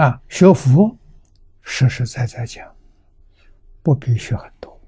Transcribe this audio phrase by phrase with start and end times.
[0.00, 0.96] 啊，学佛
[1.60, 2.74] 实实在在讲，
[3.82, 4.80] 不必学很多，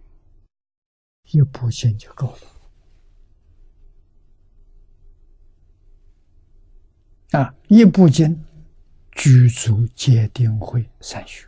[1.24, 2.34] 一部经就够
[7.30, 7.38] 了。
[7.38, 8.42] 啊，一部经，
[9.10, 11.46] 具足戒定慧三学，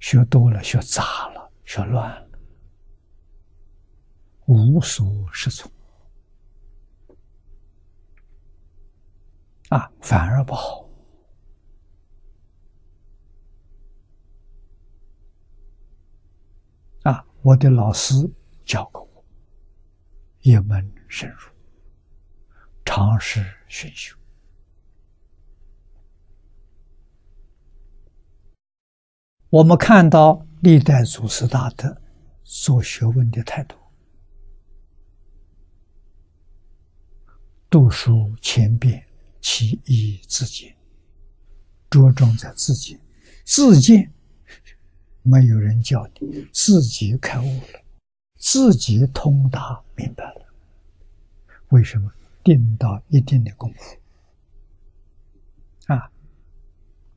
[0.00, 2.28] 学多了，学杂了，学乱了，
[4.46, 5.70] 无所适从，
[9.68, 10.89] 啊，反而不好。
[17.42, 18.14] 我的老师
[18.64, 19.24] 教过我，
[20.42, 21.50] 一门深入，
[22.84, 24.14] 尝试熏修。
[29.48, 32.00] 我们看到历代祖师大德
[32.44, 33.74] 做学问的态度，
[37.70, 39.04] 读书千遍，
[39.40, 40.76] 其义自见，
[41.88, 43.00] 着重在自见，
[43.44, 44.12] 自见。
[45.22, 47.82] 没有人教你，自己开悟了，
[48.36, 50.46] 自己通达明白了。
[51.68, 52.10] 为什么
[52.42, 53.96] 定到一定的功夫
[55.92, 56.10] 啊？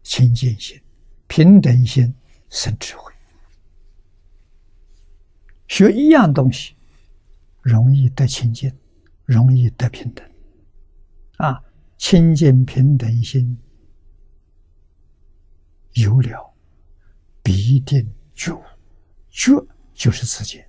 [0.03, 0.79] 清净心、
[1.27, 2.13] 平等心
[2.49, 3.11] 生智慧。
[5.67, 6.75] 学一样东西，
[7.61, 8.71] 容易得清净，
[9.25, 10.29] 容易得平等。
[11.37, 11.63] 啊，
[11.97, 13.57] 清净平等心
[15.93, 16.52] 有了。
[17.43, 18.59] 必定觉，
[19.29, 19.51] 觉
[19.93, 20.63] 就是自己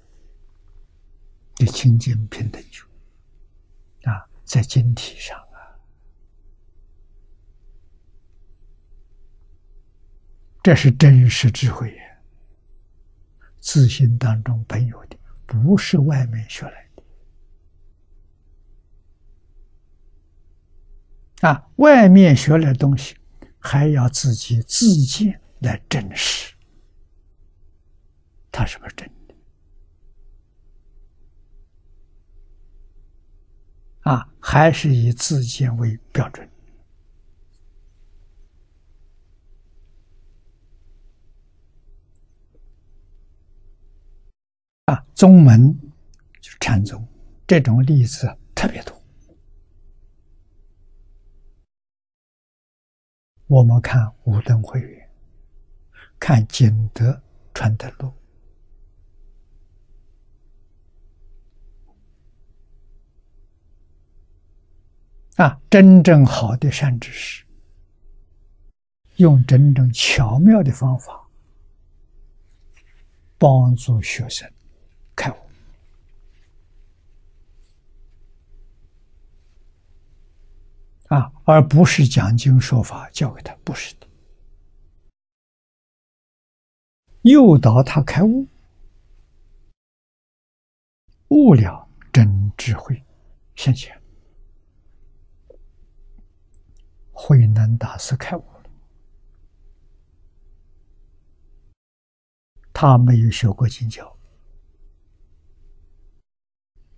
[1.56, 2.82] 的清净平等觉
[4.10, 5.80] 啊，在晶体上啊，
[10.62, 12.02] 这是真实智慧呀，
[13.60, 17.02] 自信当中本有的，不是外面学来的
[21.48, 23.16] 啊，外面学来的东西，
[23.60, 26.52] 还要自己自见来证实。
[28.66, 29.34] 是不是真的？
[34.10, 36.48] 啊，还是以自见为标准？
[44.86, 45.74] 啊，宗门
[46.40, 47.06] 就是禅宗，
[47.46, 49.02] 这种例子特别多。
[53.46, 55.10] 我们看五灯会员，
[56.18, 57.22] 看景德
[57.54, 58.12] 传德录。
[65.36, 67.44] 啊，真正好的善知识，
[69.16, 71.28] 用真正巧妙的方法
[73.36, 74.48] 帮助学生
[75.16, 75.36] 开悟，
[81.08, 84.06] 啊，而不是讲经说法教给他，不是的，
[87.22, 88.46] 诱导他开悟，
[91.30, 93.02] 悟了真智慧
[93.56, 94.03] 现前。
[97.16, 98.70] 慧能大师开悟了，
[102.72, 104.18] 他没有学过经教，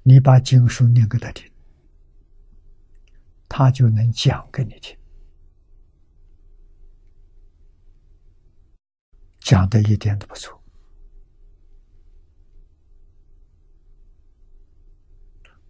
[0.03, 1.53] 你把经书念给他听，
[3.47, 4.99] 他就能讲给你听，
[9.39, 10.59] 讲的一点都不错，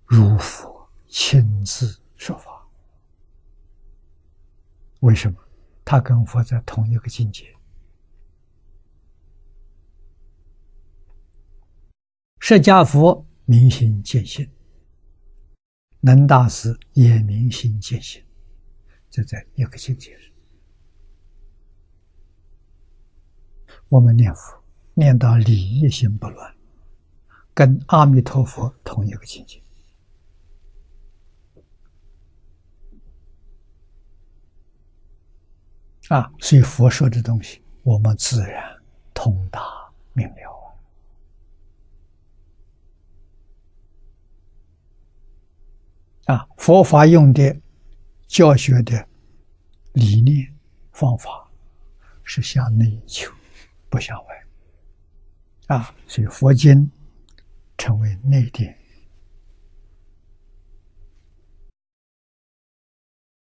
[0.04, 2.55] 如佛亲自说法。
[5.00, 5.38] 为什么？
[5.84, 7.44] 他跟佛在同一个境界。
[12.40, 14.48] 释迦佛明心见性，
[16.00, 18.24] 能大师也明心见性，
[19.10, 20.32] 这在一个境界上。
[23.88, 24.64] 我们念佛
[24.94, 26.56] 念到理一心不乱，
[27.54, 29.62] 跟阿弥陀佛同一个境界。
[36.08, 38.64] 啊，所以佛说的东西，我们自然
[39.12, 39.60] 通达
[40.12, 40.76] 明了
[46.26, 46.48] 啊！
[46.56, 47.60] 佛法用的
[48.28, 49.08] 教学的
[49.94, 50.54] 理念
[50.92, 51.50] 方法
[52.22, 53.32] 是向内求，
[53.88, 54.46] 不向外
[55.66, 55.94] 啊！
[56.06, 56.88] 所以佛经
[57.76, 58.78] 成为内典，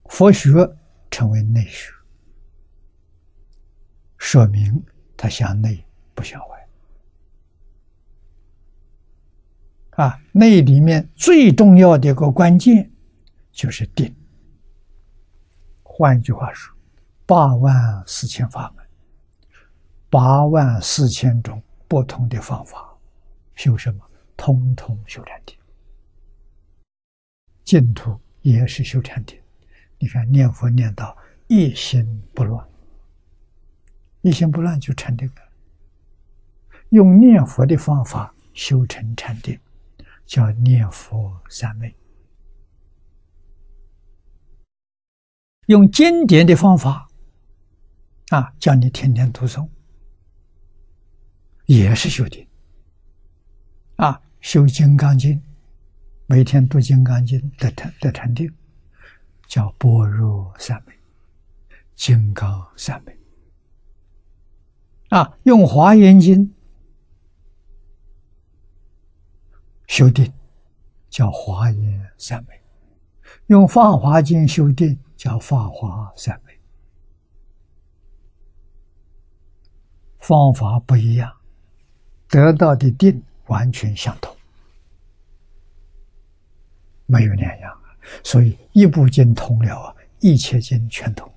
[0.06, 0.50] 佛学
[1.12, 1.96] 成为内学。
[4.27, 4.83] 说明
[5.15, 5.81] 它向内
[6.13, 6.68] 不向外
[9.91, 12.91] 啊，内里面最重要的一个关键
[13.53, 14.13] 就是定。
[15.81, 16.75] 换句话说，
[17.25, 18.85] 八万四千法门，
[20.09, 22.85] 八万四千种不同的方法，
[23.56, 24.03] 修什么？
[24.35, 25.57] 通通修禅定。
[27.63, 29.39] 净土也是修禅定。
[29.97, 32.68] 你看念佛念到一心不乱，
[34.22, 35.36] 一心不乱就禅定了。
[36.90, 39.60] 用念佛的方法修成禅定，
[40.25, 41.94] 叫念佛三昧。
[45.68, 47.10] 用经典的方法，
[48.30, 49.68] 啊，叫你天天读诵，
[51.66, 52.48] 也是修定。
[53.98, 55.36] 啊，修《金刚经》，
[56.25, 58.50] 每天读《金刚经》得禅得禅定，
[59.46, 60.94] 叫般若三昧、
[61.96, 63.17] 金刚三昧。
[65.09, 66.45] 啊，用《华严经》
[69.88, 70.31] 修定，
[71.09, 72.56] 叫华严三昧；
[73.48, 74.98] 用《法华经》修定。
[75.18, 76.54] 叫法华三昧，
[80.19, 81.36] 方法不一样，
[82.30, 84.31] 得到的定完全相同，
[87.07, 87.75] 没有两样。
[88.24, 91.27] 所以一部经通了啊，一切经全通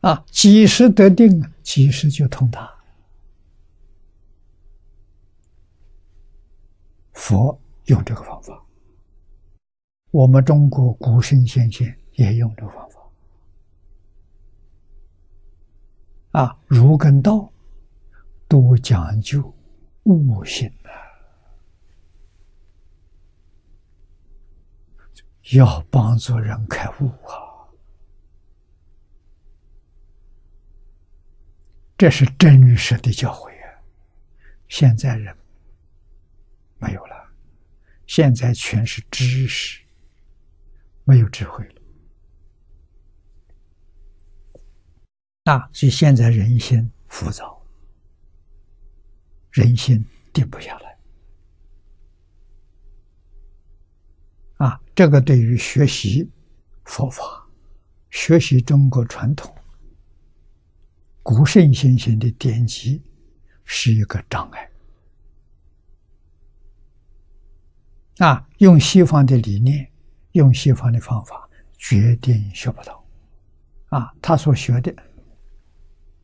[0.00, 0.24] 啊。
[0.30, 1.52] 几时得定啊？
[1.62, 2.70] 几时就通达。
[7.12, 8.64] 佛用这个方法。
[10.10, 13.00] 我们中国古圣先贤也用这个方法，
[16.32, 17.48] 啊，儒跟道
[18.48, 19.54] 都讲究
[20.02, 20.90] 悟性啊，
[25.52, 27.49] 要帮助人开悟啊，
[32.00, 33.68] 这是真实的教诲啊。
[34.68, 35.36] 现在人
[36.78, 37.30] 没有了，
[38.06, 39.82] 现在全是知识。
[41.04, 41.74] 没有智慧了，
[45.52, 45.68] 啊！
[45.74, 47.62] 所以现在人心浮躁，
[49.50, 50.98] 人心定不下来，
[54.56, 54.80] 啊！
[54.94, 56.30] 这个对于学习
[56.84, 57.46] 佛法、
[58.10, 59.52] 学习中国传统、
[61.22, 63.02] 古圣先贤的典籍，
[63.64, 64.70] 是一个障碍。
[68.18, 68.48] 啊！
[68.58, 69.90] 用西方的理念。
[70.32, 73.04] 用西方的方法，决定学不到。
[73.88, 74.94] 啊，他所学的，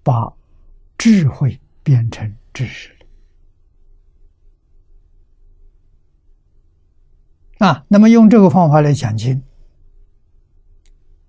[0.05, 0.33] 把
[0.97, 2.97] 智慧变成知识。
[7.59, 9.43] 啊，那么用这个方法来讲经，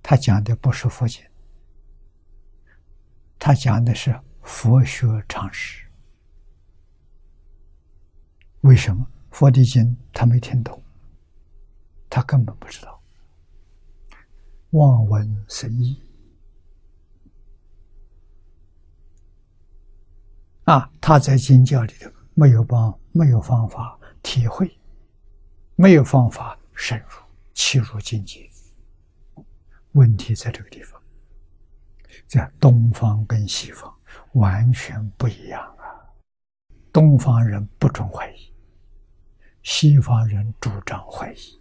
[0.03, 1.23] 他讲的不是佛经，
[3.39, 5.85] 他讲的是佛学常识。
[8.61, 10.81] 为什么佛的经他没听懂？
[12.09, 13.01] 他根本不知道，
[14.71, 16.01] 望闻生义
[20.63, 20.91] 啊！
[20.99, 24.77] 他在经教里头没有帮，没有方法体会，
[25.75, 27.07] 没有方法深入
[27.53, 28.49] 切入境界。
[29.93, 31.01] 问题在这个地方，
[32.27, 33.93] 在东方跟西方
[34.33, 35.85] 完全不一样啊！
[36.91, 38.53] 东方人不准怀疑，
[39.63, 41.59] 西方人主张怀疑。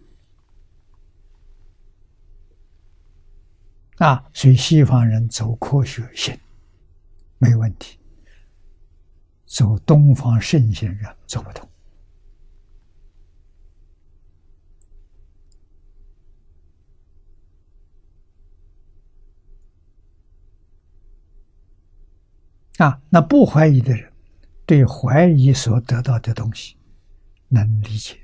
[3.97, 6.39] 啊，所以西方人走科学性
[7.39, 7.99] 没问题，
[9.45, 11.67] 走东方圣贤人走不通。
[22.77, 24.11] 啊，那不怀疑的人，
[24.65, 26.75] 对怀疑所得到的东西
[27.47, 28.17] 能理解。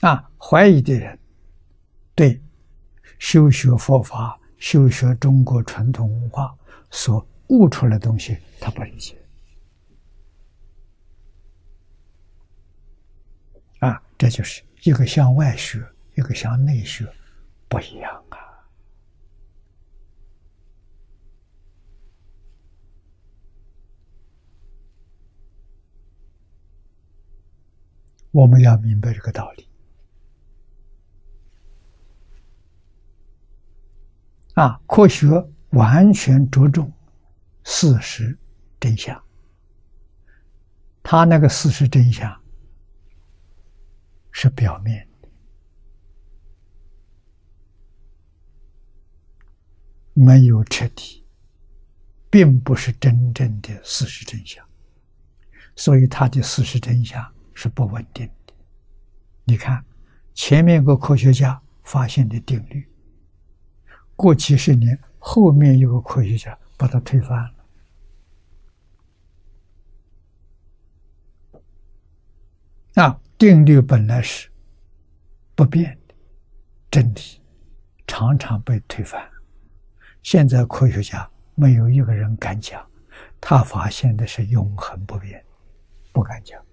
[0.00, 1.18] 啊，怀疑的人
[2.14, 2.40] 对。
[3.16, 6.54] 修学佛法、修学中国传统文化
[6.90, 9.16] 所悟出来的东西，他不理解。
[13.78, 15.82] 啊，这就是一个向外学，
[16.16, 17.06] 一个向内学，
[17.66, 18.38] 不一样啊！
[28.34, 29.68] 我们要明白这个道理。
[34.54, 35.28] 啊，科学
[35.70, 36.92] 完全着重
[37.62, 38.36] 事实
[38.80, 39.22] 真相。
[41.00, 42.42] 他那个事实真相
[44.32, 45.28] 是表面的，
[50.12, 51.24] 没有彻底，
[52.28, 54.66] 并不是真正的事实真相。
[55.76, 58.54] 所以，他的事实真相是不稳定的。
[59.44, 59.84] 你看，
[60.34, 62.86] 前面一个科学家发现的定律。
[64.16, 67.54] 过几十年，后面有个科学家把它推翻了。
[72.94, 74.48] 啊，定律本来是
[75.56, 76.14] 不变的
[76.90, 77.20] 真理，
[78.06, 79.28] 常常被推翻。
[80.22, 82.88] 现在科学家没有一个人敢讲，
[83.40, 85.44] 他发现的是永恒不变，
[86.12, 86.64] 不敢讲，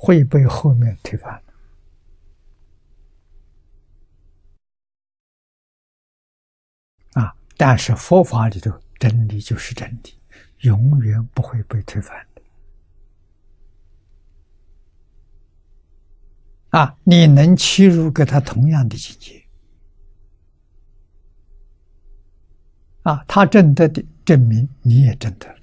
[0.00, 1.42] 会被后面推翻。
[7.14, 7.34] 啊！
[7.56, 10.14] 但是佛法里头真理就是真理，
[10.60, 12.42] 永远不会被推翻的。
[16.78, 16.96] 啊！
[17.02, 19.44] 你能切入跟他同样的境界，
[23.02, 25.57] 啊，他证得的证明你也证得了，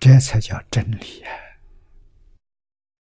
[0.00, 1.49] 这才叫真理啊！